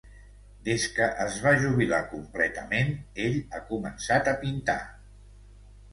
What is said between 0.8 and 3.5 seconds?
que es va jubilar completament, ell